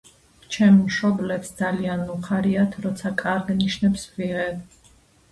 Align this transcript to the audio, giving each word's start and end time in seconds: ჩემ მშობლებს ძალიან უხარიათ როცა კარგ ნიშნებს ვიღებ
ჩემ 0.53 0.77
მშობლებს 0.85 1.51
ძალიან 1.59 2.01
უხარიათ 2.13 2.77
როცა 2.85 3.11
კარგ 3.19 3.51
ნიშნებს 3.59 4.07
ვიღებ 4.15 4.89